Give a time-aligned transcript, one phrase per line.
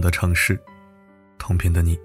[0.00, 0.58] 的城市，
[1.38, 1.98] 同频的你。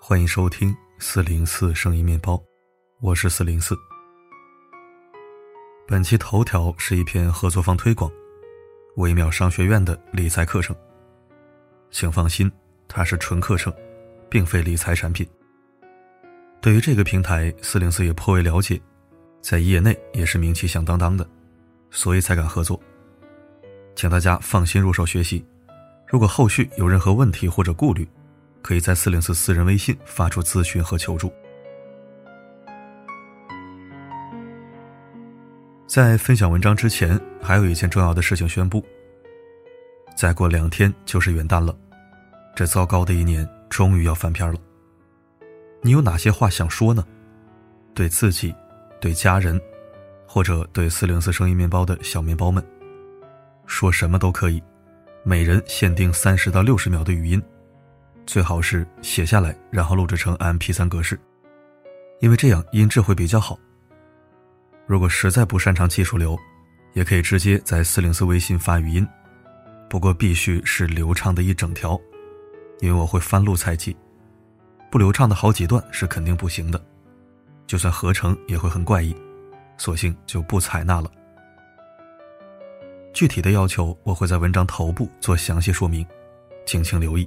[0.00, 2.42] 欢迎收听四零四声音面包，
[3.00, 3.76] 我是四零四。
[5.86, 8.10] 本期头条是一篇合作方推广，
[8.96, 10.74] 微妙商学院的理财课程。
[11.90, 12.50] 请放心，
[12.88, 13.72] 它是纯课程，
[14.28, 15.26] 并非理财产品。
[16.60, 18.80] 对于这个平台，四零四也颇为了解，
[19.40, 21.28] 在业内也是名气响当当的，
[21.90, 22.80] 所以才敢合作。
[23.94, 25.46] 请大家放心入手学习。
[26.06, 28.06] 如果后续有任何问题或者顾虑，
[28.62, 31.32] 可以在四零四私人微信发出咨询和求助。
[35.86, 38.84] 在分享文章之前，还有一件重要的事情宣布：
[40.16, 41.76] 再过两天就是元旦了，
[42.54, 44.58] 这糟糕的一年终于要翻篇了。
[45.82, 47.04] 你有哪些话想说呢？
[47.94, 48.54] 对自己、
[49.00, 49.60] 对家人，
[50.26, 52.64] 或者对四零四声音面包的小面包们，
[53.66, 54.62] 说什么都可以。
[55.28, 57.42] 每人限定三十到六十秒的语音，
[58.26, 61.18] 最好是写下来，然后录制成 MP3 格式，
[62.20, 63.58] 因为这样音质会比较好。
[64.86, 66.38] 如果实在不擅长技术流，
[66.92, 69.04] 也可以直接在四零四微信发语音，
[69.90, 72.00] 不过必须是流畅的一整条，
[72.78, 73.96] 因为我会翻录采集，
[74.92, 76.80] 不流畅的好几段是肯定不行的，
[77.66, 79.12] 就算合成也会很怪异，
[79.76, 81.10] 索性就不采纳了。
[83.16, 86.06] 具体的要求我会在文章头部做详细说明，
[86.66, 87.26] 敬请留意。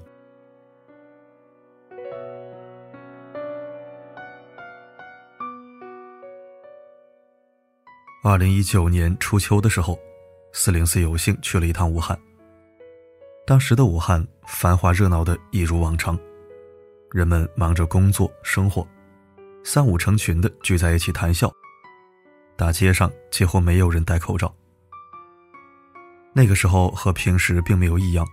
[8.24, 9.98] 二零一九年初秋的时候，
[10.54, 12.16] 四零四有幸去了一趟武汉。
[13.48, 16.16] 当时的武汉繁华热闹的一如往常，
[17.10, 18.88] 人们忙着工作生活，
[19.64, 21.52] 三五成群的聚在一起谈笑，
[22.56, 24.54] 大街上几乎没有人戴口罩。
[26.32, 28.26] 那个时候和平时并没有异样，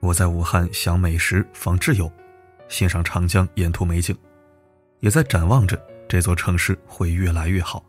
[0.00, 2.10] 我在武汉享美食、访挚友，
[2.68, 4.16] 欣赏长江沿途美景，
[5.00, 7.84] 也在展望着这座城市会越来越好。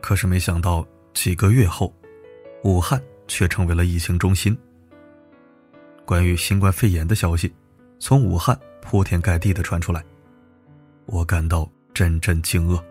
[0.00, 1.92] 可是没想到几个月后，
[2.62, 4.56] 武汉却成为了疫情中心。
[6.04, 7.52] 关于新冠肺炎的消息
[7.98, 10.02] 从武汉铺天盖地的传出来，
[11.06, 12.82] 我感到阵阵惊愕。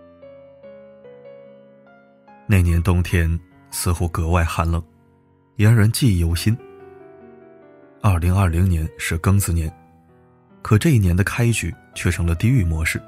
[2.45, 3.39] 那年冬天。
[3.79, 4.83] 似乎格外寒冷，
[5.55, 6.57] 也让人记忆犹新。
[8.01, 9.71] 二零二零年是庚子年，
[10.63, 12.99] 可这一年的开局却成了地狱模式，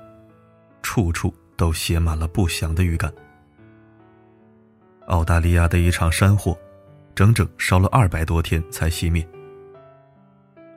[0.83, 3.11] 处处都写满了不祥的预感。
[5.07, 6.55] 澳大利亚的一场山火，
[7.15, 9.27] 整整烧了二百多天才熄灭。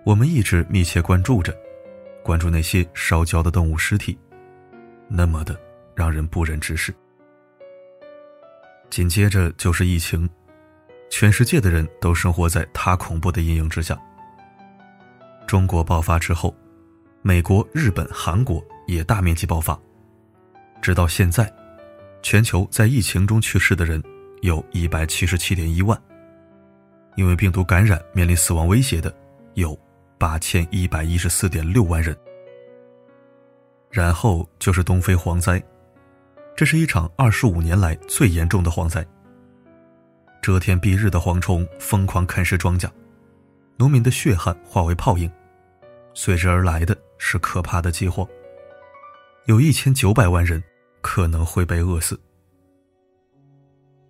[0.06, 1.54] 我们一直密切关注着，
[2.24, 4.18] 关注那些烧焦的动物尸体，
[5.06, 5.54] 那么的
[5.94, 6.94] 让人不忍直视。
[8.92, 10.28] 紧接着就是疫情，
[11.08, 13.98] 全世界的人都生活在它恐怖的阴影之下。
[15.46, 16.54] 中国爆发之后，
[17.22, 19.80] 美国、日本、韩国也大面积爆发，
[20.82, 21.50] 直到现在，
[22.20, 24.02] 全球在疫情中去世的人
[24.42, 25.98] 有一百七十七点一万，
[27.16, 29.10] 因为病毒感染面临死亡威胁的
[29.54, 29.74] 有
[30.18, 32.14] 八千一百一十四点六万人。
[33.90, 35.62] 然后就是东非蝗灾。
[36.54, 39.04] 这是一场二十五年来最严重的蝗灾。
[40.42, 42.90] 遮天蔽日的蝗虫疯狂啃食庄稼，
[43.76, 45.30] 农民的血汗化为泡影，
[46.14, 48.26] 随之而来的是可怕的饥荒。
[49.46, 50.62] 有一千九百万人
[51.00, 52.20] 可能会被饿死。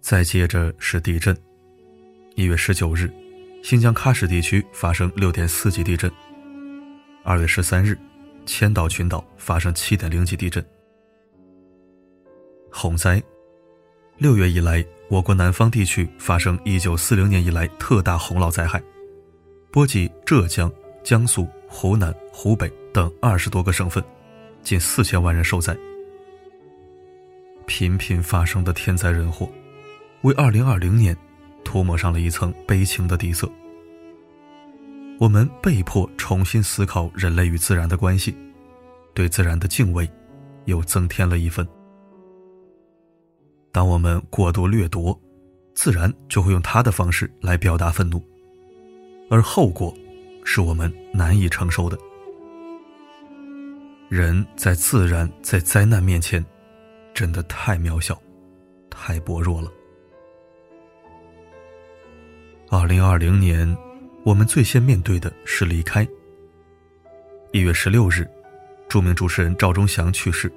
[0.01, 1.37] 再接着是地震，
[2.35, 3.11] 一月十九日，
[3.63, 6.11] 新疆喀什地区发生六点四级地震；
[7.23, 7.97] 二月十三日，
[8.45, 10.65] 千岛群岛发生七点零级地震。
[12.73, 13.23] 洪灾，
[14.17, 18.83] 六月以来，我国南方地区发生一九四零年以来特大洪涝灾害，
[19.71, 20.73] 波及浙江、
[21.05, 24.03] 江苏、湖南、湖北等二十多个省份，
[24.63, 25.77] 近四千万人受灾。
[27.67, 29.49] 频频发生的天灾人祸，
[30.23, 31.17] 为二零二零年
[31.63, 33.49] 涂抹上了一层悲情的底色。
[35.21, 38.35] 我们被迫重新思考人类与自然的关系，
[39.13, 40.11] 对自然的敬畏
[40.65, 41.69] 又增添了一份。
[43.73, 45.19] 当我们过度掠夺，
[45.75, 48.23] 自然就会用他的方式来表达愤怒，
[49.31, 49.93] 而后果
[50.45, 51.99] 是我们难以承受的。
[54.11, 56.45] 人在自然在灾难面前，
[57.15, 58.21] 真的太渺小，
[58.91, 59.73] 太薄弱了。
[62.69, 63.75] 二零二零年，
[64.23, 66.07] 我们最先面对的是离开。
[67.53, 68.29] 一月十六日，
[68.87, 70.53] 著名主持人赵忠祥去世，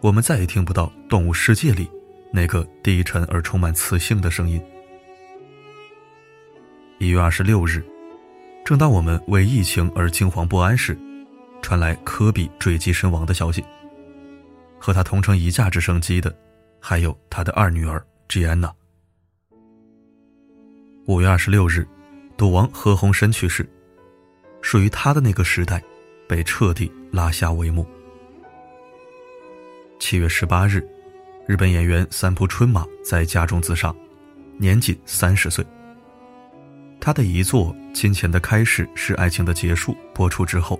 [0.00, 1.90] 我们再也听不到《动物世界》里。
[2.30, 4.60] 那个低沉而充满磁性的声音。
[6.98, 7.84] 一月二十六日，
[8.64, 10.98] 正当我们为疫情而惊慌不安时，
[11.62, 13.64] 传来科比坠机身亡的消息。
[14.78, 16.36] 和他同乘一架直升机的，
[16.80, 18.72] 还有他的二女儿吉安娜。
[21.06, 21.86] 五月二十六日，
[22.36, 23.68] 赌王何鸿燊去世，
[24.60, 25.82] 属于他的那个时代，
[26.28, 27.86] 被彻底拉下帷幕。
[29.98, 30.86] 七月十八日，
[31.48, 33.90] 日本演员三浦春马在家中自杀，
[34.58, 35.64] 年仅三十岁。
[37.00, 40.78] 他的遗作《金钱的开始是爱情的结束》播出之后，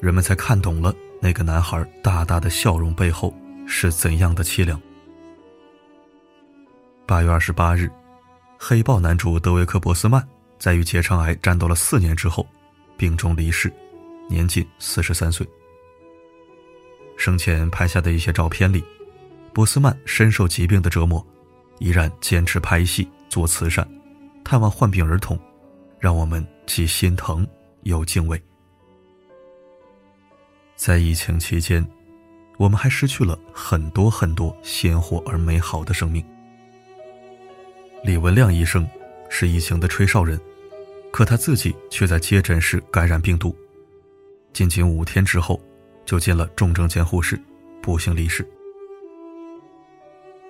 [0.00, 3.32] 人们才看懂了那个男孩大大的笑容背后
[3.64, 4.82] 是怎样的凄凉。
[7.06, 7.88] 八月二十八日，
[8.58, 10.28] 黑豹男主德维克·博斯曼
[10.58, 12.44] 在与结肠癌战斗了四年之后，
[12.96, 13.72] 病重离世，
[14.28, 15.46] 年仅四十三岁。
[17.16, 18.82] 生前拍下的一些照片里，
[19.52, 21.24] 波斯曼深受疾病的折磨，
[21.78, 23.86] 依然坚持拍戏、做慈善。
[24.44, 25.38] 探望患病儿童，
[25.98, 27.46] 让我们既心疼
[27.82, 28.40] 又敬畏。
[30.74, 31.86] 在疫情期间，
[32.58, 36.24] 我们还失去了很多很多鲜活而美好的生命。
[38.02, 38.88] 李文亮医生
[39.28, 40.40] 是疫情的吹哨人，
[41.12, 43.54] 可他自己却在接诊时感染病毒，
[44.52, 45.62] 仅仅五天之后
[46.04, 47.40] 就进了重症监护室，
[47.80, 48.44] 不幸离世。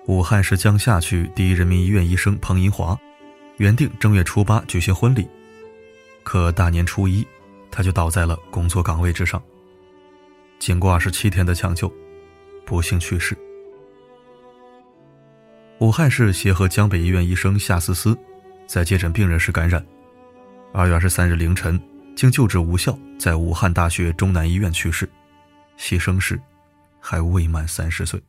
[0.05, 2.97] 武汉市江夏区第一人民医院医生彭银华。
[3.57, 5.27] 原定正月初八举行婚礼，
[6.23, 7.25] 可大年初一，
[7.71, 9.41] 他就倒在了工作岗位之上。
[10.59, 11.91] 经过二十七天的抢救，
[12.65, 13.37] 不幸去世。
[15.79, 18.17] 武汉市协和江北医院医生夏思思，
[18.67, 19.85] 在接诊病人时感染，
[20.73, 21.79] 二月二十三日凌晨，
[22.15, 25.07] 经救治无效，在武汉大学中南医院去世，
[25.77, 26.41] 牺牲时
[26.99, 28.21] 还未满三十岁。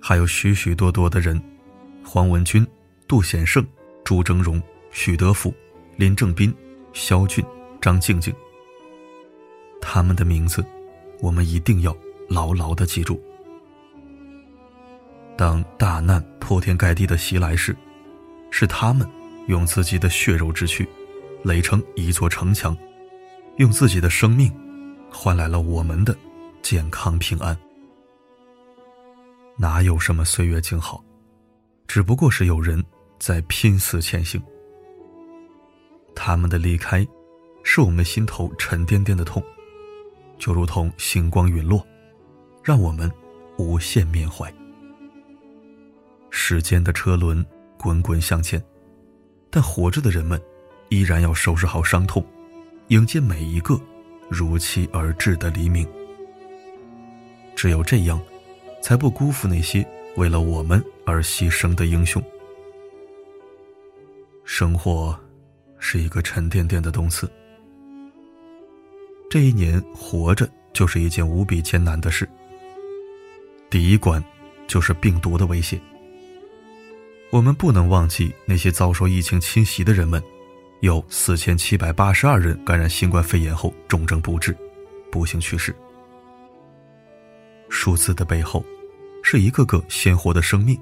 [0.00, 1.40] 还有许许多多的人，
[2.04, 2.66] 黄文军。
[3.08, 3.66] 杜显胜、
[4.04, 4.62] 朱峥嵘、
[4.92, 5.52] 许德福、
[5.96, 6.54] 林正斌、
[6.92, 7.44] 肖俊、
[7.80, 8.32] 张静静，
[9.80, 10.64] 他们的名字，
[11.18, 11.92] 我们一定要
[12.28, 13.20] 牢牢的记住。
[15.36, 17.76] 当大难铺天盖地的袭来时，
[18.52, 19.04] 是他们
[19.48, 20.88] 用自己的血肉之躯
[21.42, 22.76] 垒成一座城墙，
[23.56, 24.48] 用自己的生命
[25.10, 26.16] 换来了我们的
[26.62, 27.58] 健康平安。
[29.60, 31.04] 哪有什么岁月静好，
[31.86, 32.82] 只不过是有人。
[33.18, 34.42] 在拼死前行，
[36.16, 37.06] 他们的离开，
[37.62, 39.44] 是我们心头沉甸甸的痛，
[40.38, 41.86] 就如同星光陨落，
[42.64, 43.12] 让我们
[43.58, 44.50] 无限缅怀。
[46.30, 47.44] 时间的车轮
[47.76, 48.64] 滚滚向前，
[49.50, 50.40] 但活着的人们，
[50.88, 52.26] 依然要收拾好伤痛，
[52.88, 53.78] 迎接每一个
[54.30, 55.86] 如期而至的黎明。
[57.54, 58.18] 只有这样，
[58.80, 59.86] 才不辜负那些
[60.16, 62.22] 为了我们而牺牲的英雄。
[64.44, 65.18] 生活
[65.78, 67.30] 是一个沉甸甸的动词。
[69.30, 72.28] 这一年活着就是一件无比艰难的事。
[73.70, 74.22] 第一关
[74.66, 75.80] 就是病毒的威胁。
[77.30, 80.20] 我们不能忘记那些遭受疫情侵袭的人们，
[80.80, 84.56] 有四千七百八十二人感染新冠肺炎后重症不治，
[85.12, 85.72] 不幸去世。
[87.70, 88.62] 数字的背后，
[89.22, 90.78] 是一个个鲜活的生命，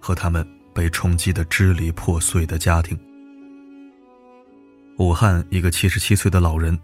[0.00, 2.98] 和他们被冲击的支离破碎的家庭。
[4.98, 6.78] 武汉一个七十七岁的老人，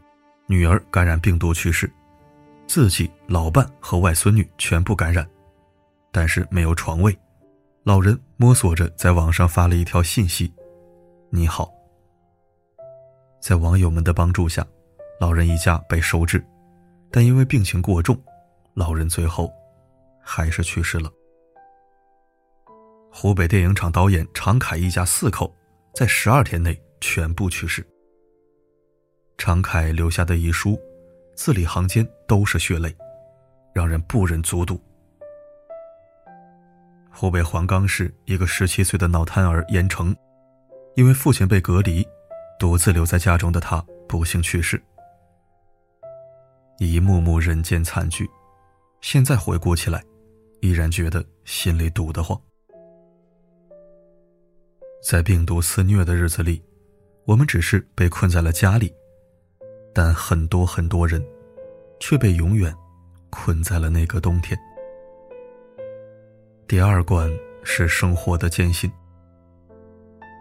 [0.46, 1.90] 女儿感染病毒去世，
[2.66, 5.26] 自己、老伴和外孙女全部感染，
[6.12, 7.16] 但是没有床位。
[7.84, 10.52] 老人摸索着在网上发了一条信息
[11.30, 11.70] ：“你好。”
[13.40, 14.66] 在网友们的帮助下，
[15.20, 16.44] 老人一家被收治，
[17.11, 18.18] 但因为病情过重，
[18.75, 19.52] 老人最后
[20.21, 21.11] 还是去世了。
[23.12, 25.54] 湖北电影厂导演常凯一家四口
[25.95, 27.87] 在十二天内全部去世。
[29.38, 30.76] 常凯留下的遗书，
[31.37, 32.95] 字里行间都是血泪，
[33.73, 34.81] 让人不忍卒读。
[37.12, 40.14] 湖北黄冈市一个十七岁的脑瘫儿严成，
[40.97, 42.04] 因为父亲被隔离，
[42.59, 44.83] 独自留在家中的他不幸去世。
[46.78, 48.28] 一幕幕人间惨剧，
[49.04, 50.02] 现在回顾起来，
[50.62, 52.40] 依然觉得心里堵得慌。
[55.06, 56.62] 在病毒肆虐的日子里，
[57.26, 58.90] 我们只是被困在了家里。
[59.92, 61.23] 但很多很多人，
[62.00, 62.75] 却被永远
[63.28, 64.58] 困在了那个冬天。
[66.66, 67.30] 第二关
[67.62, 68.90] 是生活的艰辛。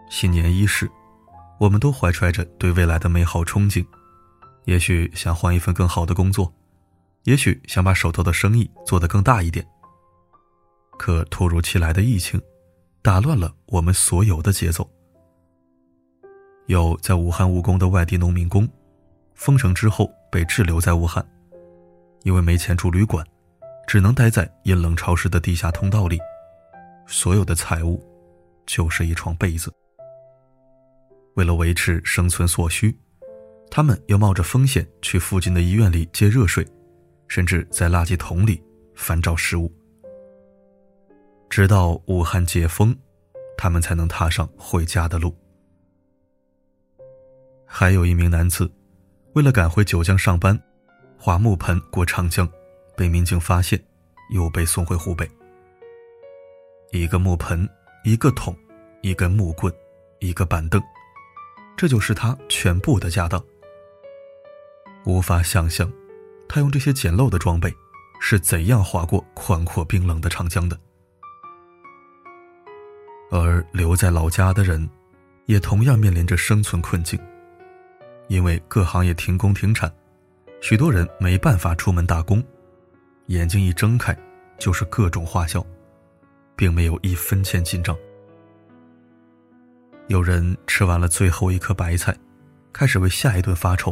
[0.10, 0.90] 新年伊始，
[1.60, 3.86] 我们都怀揣着对未来的美好憧憬，
[4.64, 6.52] 也许想换一份更好的工作，
[7.24, 9.66] 也许想把手头的生意做得更大一点。
[10.98, 12.42] 可突如其来的疫情，
[13.02, 14.90] 打乱了我们所有的节奏。
[16.68, 18.68] 有在武汉务工的外地农民工，
[19.36, 21.26] 封城之后被滞留在武汉，
[22.24, 23.26] 因为没钱住旅馆，
[23.88, 26.20] 只能待在阴冷潮湿的地下通道里，
[27.06, 28.02] 所有的财物
[28.66, 29.74] 就是一床被子。
[31.36, 32.98] 为了维持生存所需，
[33.70, 36.66] 他们要冒着风险去附近的医院里接热水，
[37.34, 38.62] 甚至在垃圾桶里
[38.94, 39.74] 翻找食物。
[41.50, 42.96] 直到武汉解封，
[43.58, 45.36] 他们才能踏上回家的路。
[47.66, 48.72] 还有一名男子，
[49.34, 50.56] 为了赶回九江上班，
[51.18, 52.48] 划木盆过长江，
[52.96, 53.84] 被民警发现，
[54.30, 55.28] 又被送回湖北。
[56.92, 57.68] 一个木盆，
[58.04, 58.56] 一个桶，
[59.02, 59.74] 一根木棍，
[60.20, 60.80] 一个板凳，
[61.76, 63.44] 这就是他全部的家当。
[65.08, 65.92] 无法想象，
[66.54, 67.76] 他用这些简陋的装备，
[68.20, 70.80] 是怎样划过宽阔冰冷的长江的。
[73.32, 74.88] 而留在老家的人，
[75.48, 77.20] 也同样面临着生存困境。
[78.28, 79.92] 因为各行业停工停产，
[80.62, 82.44] 许多人没办法出门打工，
[83.30, 84.16] 眼睛一睁开
[84.60, 85.66] 就是各种花销，
[86.56, 87.98] 并没有一分钱进账。
[90.06, 92.16] 有人吃完了最后一颗白菜，
[92.72, 93.92] 开始为下一顿发愁；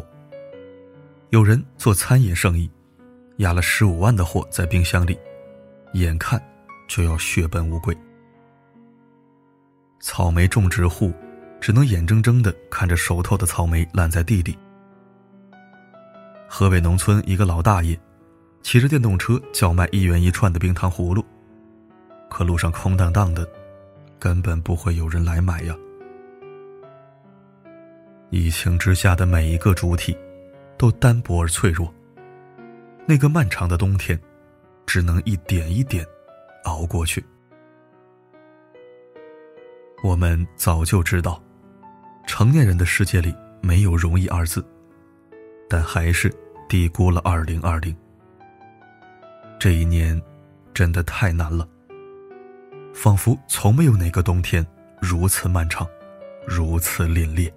[1.31, 2.69] 有人做餐饮生意，
[3.37, 5.17] 压了十五万的货在冰箱里，
[5.93, 6.41] 眼看
[6.89, 7.97] 就要血本无归。
[10.01, 11.11] 草莓种植户。
[11.61, 14.57] 只能眼睁睁的看着熟透的草莓烂在地里。
[16.49, 17.95] 河北农村一个老大爷，
[18.63, 21.23] 骑着电动车叫卖一元一串的冰糖葫芦，
[22.31, 23.47] 可路上空荡荡的，
[24.17, 25.75] 根本不会有人来买呀。
[28.31, 30.17] 疫情之下的每一个主体，
[30.81, 31.93] 都单薄而脆弱。
[33.05, 34.19] 那个漫长的冬天，
[34.87, 36.03] 只能一点一点
[36.63, 37.23] 熬过去。
[40.03, 41.39] 我们早就知道。
[42.25, 44.65] 成年人的世界里没有容易二字，
[45.69, 46.33] 但还是
[46.67, 47.95] 低估了二零二零。
[49.59, 50.19] 这一年，
[50.73, 51.67] 真的太难了。
[52.91, 54.65] 仿佛从没有哪个冬天
[54.99, 55.87] 如此漫长，
[56.47, 57.51] 如此凛冽。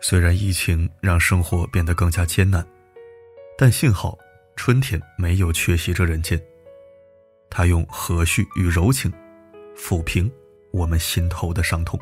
[0.00, 2.66] 虽然疫情让生活变得更加艰难，
[3.56, 4.18] 但幸好。
[4.60, 6.36] 春天没有缺席这人间，
[7.48, 9.08] 他用和煦与柔情，
[9.76, 10.28] 抚平
[10.72, 11.96] 我们心头的伤痛。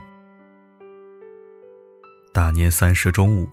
[2.32, 3.46] 大年三十中午，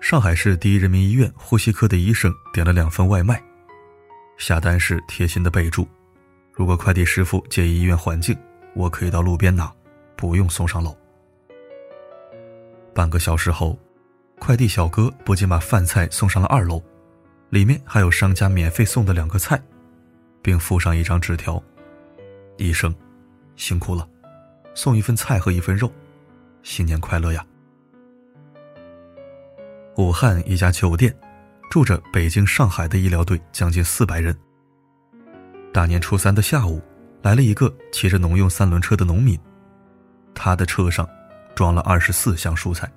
[0.00, 3.42] 上海市第一人民医院呼吸科的医生点了两份外卖，
[4.38, 5.88] 下单时贴心的备注：
[6.52, 8.38] 如果快递师傅介意医院环境，
[8.76, 9.74] 我可以到路边拿，
[10.14, 10.96] 不用送上楼。
[12.96, 13.78] 半个小时后，
[14.38, 16.82] 快递小哥不仅把饭菜送上了二楼。
[17.50, 19.62] 里面还有商家免费送的两个菜，
[20.40, 21.62] 并附上一张纸条
[22.56, 22.92] ：“医生，
[23.54, 24.08] 辛苦了，
[24.74, 25.92] 送一份菜和一份肉，
[26.62, 27.44] 新年快乐呀！”
[29.98, 31.14] 武汉一家酒店，
[31.70, 34.34] 住着北京、上海的医疗队将近四百人。
[35.70, 36.82] 大年初三的下午，
[37.20, 39.38] 来了一个骑着农用三轮车的农民，
[40.34, 41.06] 他的车上
[41.56, 42.88] 装了二十四箱蔬菜。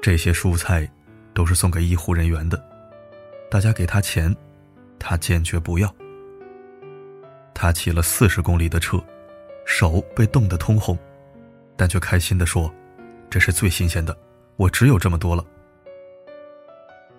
[0.00, 0.90] 这些蔬菜
[1.34, 2.64] 都是送给医护人员的。
[3.50, 4.34] 大家给他钱，
[4.98, 5.94] 他坚决不要。
[7.52, 8.98] 他骑了四十公里的车，
[9.66, 10.98] 手被冻得通红，
[11.76, 12.72] 但却开心地说
[13.28, 14.16] ：“这是最新鲜的，
[14.56, 15.44] 我只有这么多了。”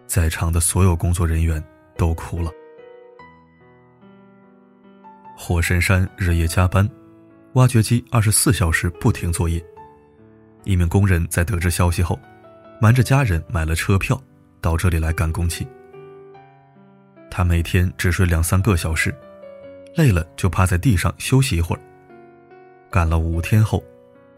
[0.07, 1.63] 在场的所有工作人员
[1.97, 2.49] 都哭了。
[5.37, 6.89] 火神山日夜加班，
[7.53, 9.63] 挖掘机二十四小时不停作业。
[10.63, 12.19] 一名工人在得知消息后，
[12.79, 14.21] 瞒着家人买了车票，
[14.61, 15.67] 到这里来赶工期。
[17.29, 19.13] 他每天只睡两三个小时，
[19.95, 21.81] 累了就趴在地上休息一会儿。
[22.89, 23.83] 干了五天后，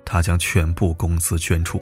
[0.05, 1.81] 他将全部工资捐出。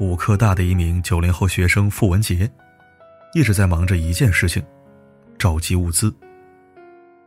[0.00, 2.50] 武科大的一名九零后学生付文杰，
[3.34, 4.64] 一直在忙着一件事情：
[5.38, 6.12] 召集物资。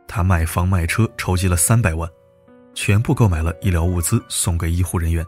[0.06, 2.08] 他卖房卖车筹集了三百万，
[2.74, 5.24] 全部购买了医疗物资送给医护人员。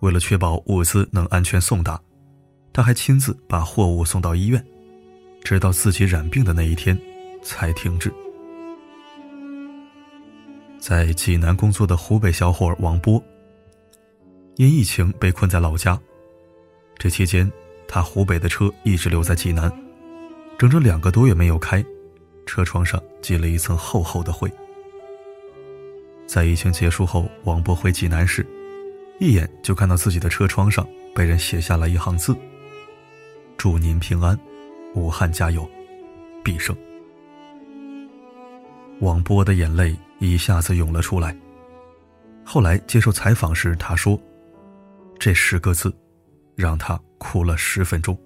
[0.00, 2.00] 为了确保物资能安全送达。
[2.70, 4.64] 他还亲自把货物送到医院，
[5.42, 6.96] 直到自己染病的那一天，
[7.42, 8.12] 才停止。
[10.78, 13.20] 在济南工作的湖北小伙王波，
[14.54, 16.00] 因疫情被困在老家，
[16.98, 17.50] 这期间
[17.88, 19.68] 他湖北的车一直留在济南，
[20.56, 21.84] 整整两个多月没有开，
[22.46, 24.48] 车窗上积了一层厚厚的灰。
[26.28, 28.46] 在疫情结束后，王波回济南时，
[29.18, 32.36] 一眼就看到自己的车窗上被人写下了一行字。
[33.56, 34.38] 祝您平安，
[34.94, 35.66] 武汉加油，
[36.44, 36.76] 必胜！
[39.00, 41.34] 王波的眼泪一下子涌了出来。
[42.44, 44.20] 后来接受采访时，他说
[45.18, 45.90] ：“这十个字，
[46.54, 48.16] 让他哭了十分钟。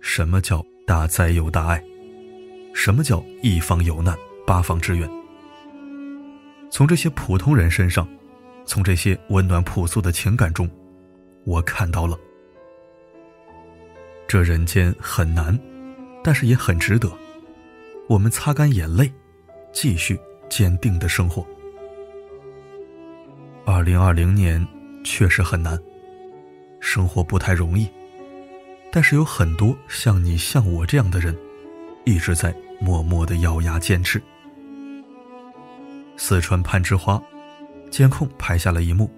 [0.00, 1.84] 什么叫大灾有大爱？
[2.72, 5.08] 什么叫一方有难八方支援？
[6.74, 8.04] 从这些普通人身上，
[8.66, 10.68] 从这些温暖朴素的情感中，
[11.44, 12.18] 我看到了，
[14.26, 15.56] 这人间很难，
[16.20, 17.08] 但是也很值得。
[18.08, 19.08] 我们擦干眼泪，
[19.72, 20.18] 继续
[20.50, 21.46] 坚定的生活。”
[23.64, 24.66] 二零二零年
[25.04, 25.78] 确实很难，
[26.80, 27.88] 生活不太容易，
[28.90, 31.38] 但是有很多像你像我这样的人，
[32.04, 34.20] 一直在默默的咬牙坚持。
[36.16, 37.22] 四川攀枝花，
[37.90, 39.10] 监控拍下了一幕：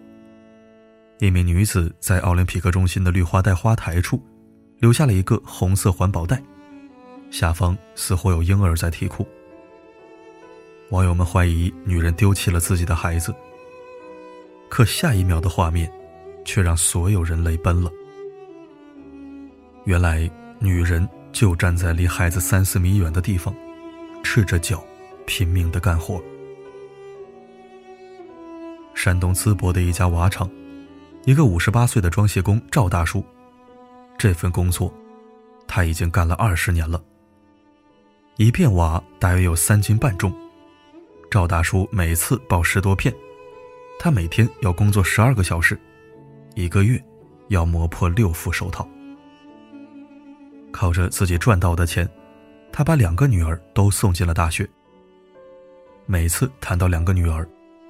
[1.19, 4.21] 一名女子在奥林匹克中心的绿化带花台处，
[4.79, 6.43] 留下了一个红色环保袋，
[7.31, 9.27] 下方似乎有婴儿在啼哭。
[10.91, 13.35] 网友们怀疑女人丢弃了自己的孩子。
[14.69, 15.91] 可下一秒的画面，
[16.45, 17.91] 却让所有人泪奔了。
[19.85, 23.55] 原来，女人就站在离孩子三四米远的地方，
[24.25, 24.85] 赤着脚，
[25.25, 26.21] 拼命的干活。
[28.97, 30.51] 山东淄博的一家瓦厂，
[31.27, 33.23] 一个五十八岁的装卸工赵大叔，
[34.17, 34.93] 这份工作，
[35.69, 37.01] 他已经干了二十年了。
[38.37, 40.35] 一片瓦大约有三斤半重，
[41.31, 43.15] 赵大叔每次包十多片。
[43.99, 45.79] 他每天要工作十二个小时，
[46.55, 47.01] 一个月
[47.49, 48.89] 要磨破六副手套。
[50.73, 52.09] 靠着自己赚到的钱，
[52.73, 54.69] 他把两个女儿都送进了大学。
[56.07, 57.47] 每次谈到两个女儿，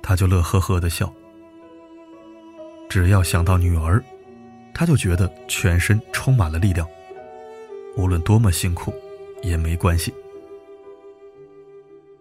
[0.07, 1.13] 他就乐呵呵的笑。
[2.89, 4.01] 只要想到女儿，
[4.73, 6.87] 他就觉得全身充满了力量。
[7.97, 8.95] 无论多么辛苦，
[9.43, 10.15] 也没关系。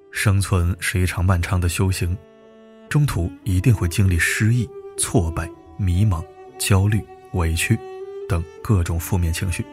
[0.10, 2.18] 生存是一场漫长的修行。
[2.90, 4.68] 中途一定会经历失意、
[4.98, 6.26] 挫败、迷茫、
[6.58, 7.00] 焦虑、
[7.34, 7.78] 委屈
[8.28, 9.64] 等各种负面情绪，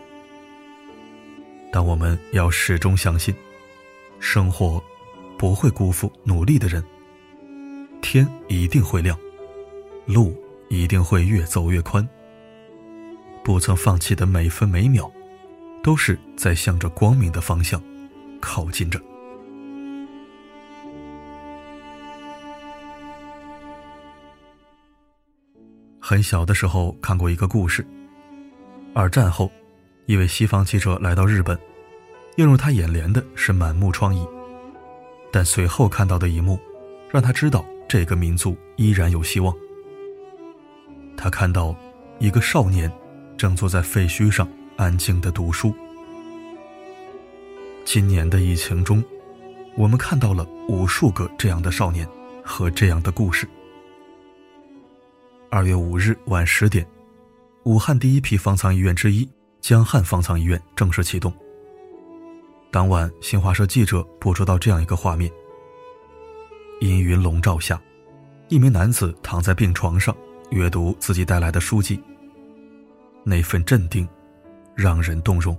[1.70, 3.34] 但我们要始终相信，
[4.18, 4.82] 生活
[5.38, 6.82] 不会辜负努力的人，
[8.02, 9.16] 天一定会亮，
[10.04, 10.36] 路
[10.68, 12.06] 一定会越走越宽。
[13.42, 15.10] 不曾放弃的每分每秒，
[15.82, 17.82] 都是在向着光明的方向
[18.40, 19.00] 靠近着。
[25.98, 27.86] 很小的时候看过一个故事。
[28.92, 29.50] 二战后，
[30.06, 31.58] 一位西方记者来到日本，
[32.36, 34.28] 映入他眼帘的是满目疮痍。
[35.32, 36.58] 但随后看到的一幕，
[37.10, 39.54] 让他知道这个民族依然有希望。
[41.14, 41.76] 他看到
[42.18, 42.90] 一个少年
[43.36, 45.74] 正坐在废墟上安静的读书。
[47.84, 49.04] 今年的疫情中，
[49.76, 52.08] 我们看到了无数个这样的少年
[52.42, 53.46] 和这样的故事。
[55.50, 56.86] 二月五日晚十点，
[57.64, 59.28] 武汉第一批方舱医院之一
[59.60, 61.30] 江汉方舱医院正式启动。
[62.70, 65.30] 当晚，新华社记者捕捉到这样一个画面：
[66.82, 67.80] 阴云笼罩下，
[68.48, 70.12] 一名男子躺在病床上
[70.50, 72.02] 阅读自己带来的书籍。
[73.22, 74.08] 那份镇定，
[74.74, 75.56] 让人动容。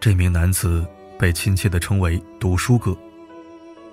[0.00, 0.82] 这名男子
[1.18, 2.96] 被亲切地称为“读书哥”，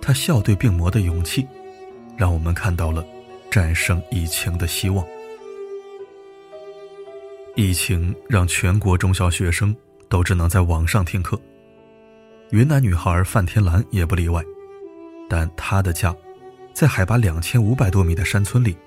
[0.02, 1.46] 他笑对病魔的勇气，
[2.16, 3.06] 让我们看到了。
[3.52, 5.06] 战胜疫情的希望。
[7.58, 9.76] 疫情让全国中小学生
[10.08, 11.38] 都只能在网上听课，
[12.52, 14.42] 云南女孩范天兰也不例外。
[15.36, 16.16] 但他的家
[16.76, 18.78] 在海拔两千五百多米的山村里，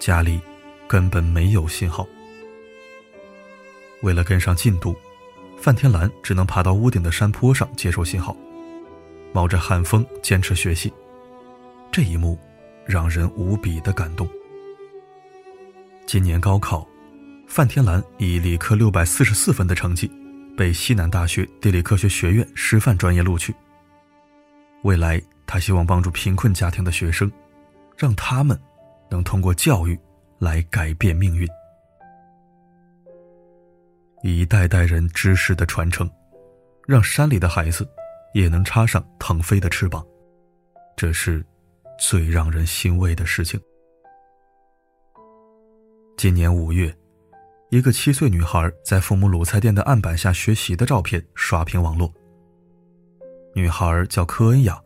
[0.00, 0.40] 家里
[0.88, 2.04] 根本没有信号。
[4.02, 4.96] 为了跟上进度，
[5.56, 8.36] 范天兰只能爬到屋顶的山坡上接受信号，
[9.32, 10.92] 冒着寒风坚持学习。
[11.92, 12.36] 这一幕。
[12.86, 14.28] 让人无比的感动。
[16.06, 16.84] 今年高考，
[17.46, 20.10] 范天兰以理科六百四十四分的成绩，
[20.56, 23.54] 被西南大学地理科学学院师范专业录取。
[24.82, 27.28] 未来，他希望帮助贫困家庭的学生，
[27.98, 28.56] 让他们
[29.10, 29.98] 能通过教育
[30.38, 31.48] 来改变命运。
[34.22, 36.08] 一代代人知识的传承，
[36.86, 37.84] 让山里的孩子
[38.32, 40.06] 也能插上腾飞的翅膀。
[40.96, 41.44] 这是。
[42.02, 43.60] 最让人欣慰的事情。
[46.16, 46.96] 今年五月，
[47.68, 52.10] 一个七岁女孩在父母卤菜店的案板下学习的照片刷屏网络。
[53.54, 54.82] 女孩叫柯恩雅，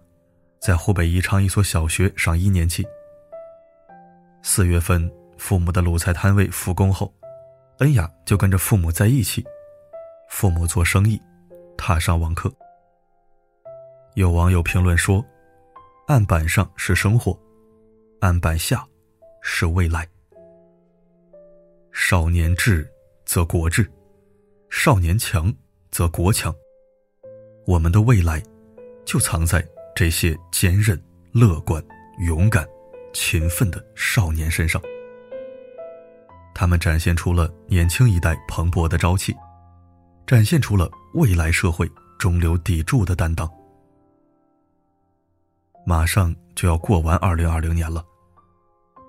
[0.64, 2.83] 在湖北宜昌一所小学上一年级。
[4.42, 7.12] 四月份，父母的卤菜摊位复工后，
[7.81, 9.44] 恩雅就跟着父母在一起，
[10.31, 11.20] 父母做生意，
[11.77, 12.50] 踏上网课。
[14.14, 15.22] 有网友评论说
[16.09, 17.38] ：“案板上是生活，
[18.20, 18.83] 案板下
[19.42, 20.09] 是未来。
[21.92, 22.90] 少年智
[23.27, 23.87] 则国智，
[24.70, 25.55] 少年强
[25.90, 26.55] 则国强。
[27.66, 28.42] 我们的未来
[29.05, 29.62] 就藏在
[29.94, 31.00] 这些坚韧、
[31.33, 31.83] 乐观、
[32.26, 32.66] 勇敢、
[33.12, 34.80] 勤奋的少年身上。
[36.54, 39.35] 他们展现出了年轻一代蓬勃的朝气，
[40.26, 43.48] 展现出了未来社会中流砥柱的担当。”
[45.87, 48.04] 马上就要过完二零二零年了，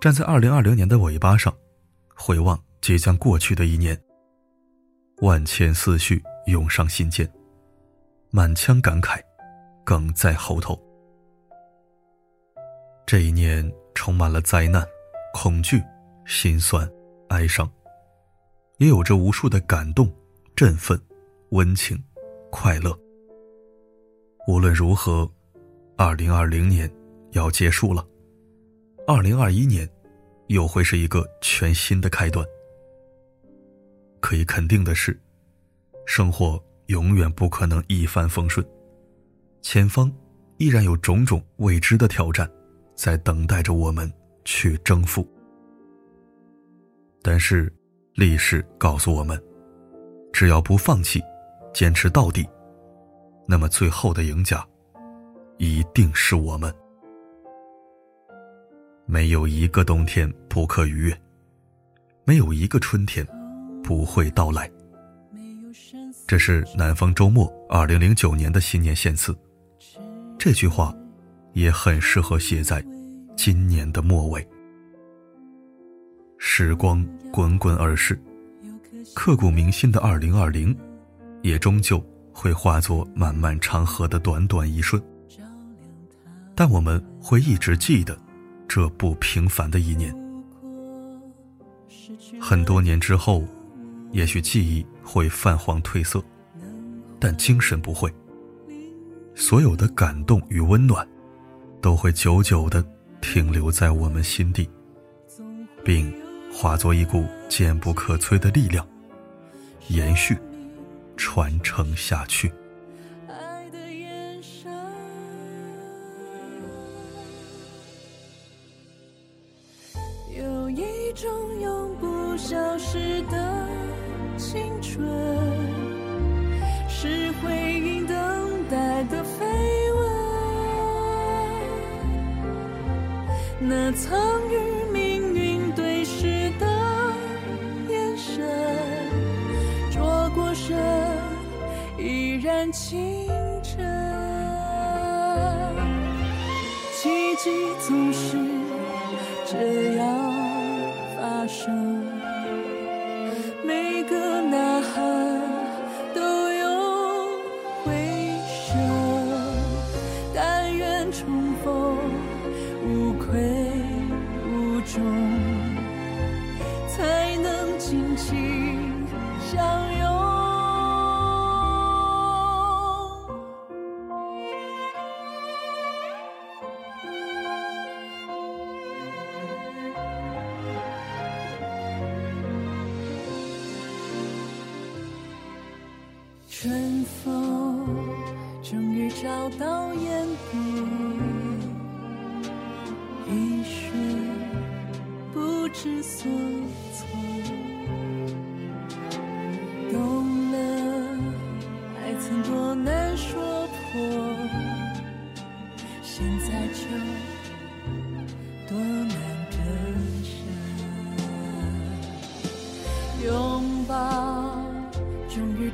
[0.01, 1.53] 站在二零二零年的尾巴上，
[2.15, 3.99] 回望即将过去的一年，
[5.21, 7.31] 万千思绪涌上心间，
[8.29, 9.21] 满腔感慨
[9.85, 10.77] 梗在喉头。
[13.05, 14.85] 这一年充满了灾难、
[15.33, 15.81] 恐惧、
[16.25, 16.85] 心酸、
[17.29, 17.71] 哀伤，
[18.79, 20.11] 也有着无数的感动、
[20.55, 20.99] 振奋、
[21.51, 21.97] 温情、
[22.51, 22.93] 快乐。
[24.47, 25.31] 无论如何。
[25.97, 26.91] 二零二零年
[27.31, 28.05] 要结束了，
[29.07, 29.89] 二零二一年
[30.47, 32.45] 又会是一个全新的开端。
[34.19, 35.17] 可以肯定的是，
[36.05, 38.67] 生活永远不可能一帆风顺，
[39.67, 40.11] 前方
[40.57, 42.47] 依然有种种未知的挑战
[42.95, 44.09] 在等待着我们
[44.45, 45.27] 去征服。
[47.23, 47.73] 但是，
[48.13, 49.41] 历史告诉我们，
[50.31, 51.19] 只要不放弃，
[51.73, 52.47] 坚持到底，
[53.47, 54.63] 那么最后的赢家。
[55.57, 56.71] 一定是我们。
[59.07, 61.21] 没有一个冬天不可逾越，
[62.23, 63.27] 没有一个春天
[63.83, 64.71] 不会到来。
[66.27, 69.35] 这是南方周末二零零九年的新年献词，
[70.45, 70.95] 这句话
[71.53, 72.79] 也很适合写在
[73.35, 74.47] 今年的末尾。
[76.37, 78.15] 时光滚滚而逝，
[79.15, 80.77] 刻骨铭心的二零二零，
[81.41, 81.99] 也终究
[82.31, 85.01] 会化作漫漫长河的短短一瞬。
[86.53, 88.15] 但我们会一直记得
[88.67, 90.15] 这不平凡的一年。
[92.39, 93.43] 很多年之后，
[94.11, 96.23] 也许记忆会泛黄褪色，
[97.19, 98.13] 但精神不会。
[99.35, 101.05] 所有的感动与温暖，
[101.81, 102.83] 都会久久的
[103.21, 104.67] 停留在我们心底，
[105.83, 106.11] 并
[106.51, 108.87] 化作一股坚不可摧的力量，
[109.89, 110.37] 延续、
[111.17, 112.51] 传承下去。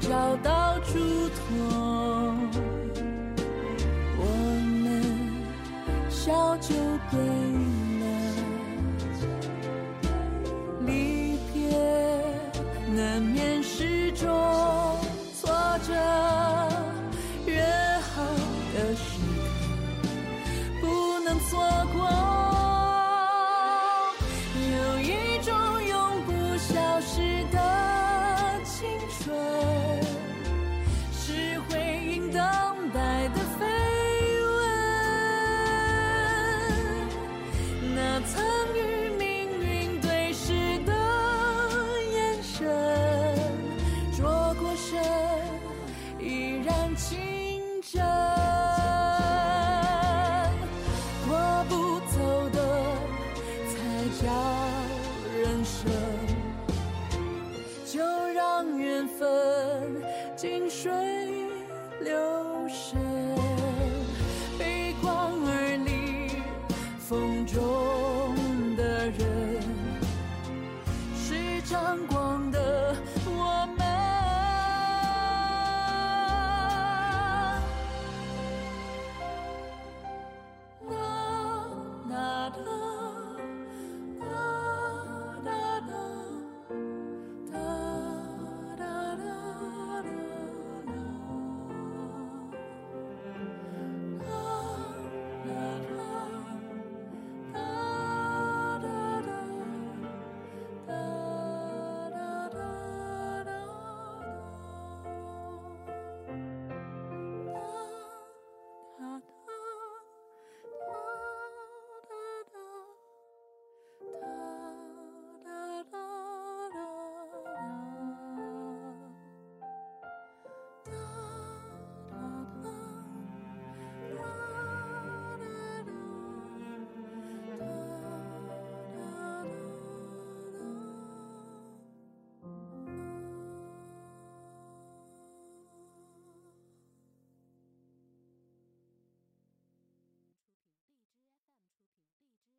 [0.02, 0.60] 找到。
[0.84, 0.98] 嘱
[1.30, 2.34] 托，
[4.18, 4.22] 我
[4.84, 4.84] 们
[6.10, 6.74] 笑就
[7.10, 7.20] 对